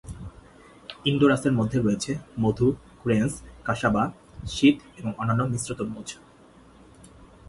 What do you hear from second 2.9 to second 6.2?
Crenshaw, cassava, শীত এবং অন্যান্য মিশ্র তরমুজ।